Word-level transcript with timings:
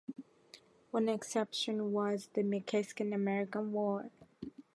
One 0.89 1.07
exception 1.09 1.91
was 1.91 2.31
the 2.33 2.41
Mexican 2.41 3.13
American 3.13 3.71
War. 3.71 4.09